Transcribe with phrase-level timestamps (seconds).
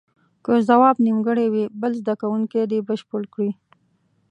[0.43, 3.51] که ځواب نیمګړی وي بل زده کوونکی دې بشپړ کړي.